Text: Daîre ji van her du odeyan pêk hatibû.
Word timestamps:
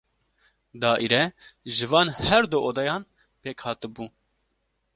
Daîre 0.81 1.23
ji 1.75 1.85
van 1.91 2.09
her 2.25 2.43
du 2.51 2.59
odeyan 2.69 3.03
pêk 3.41 3.59
hatibû. 3.65 4.05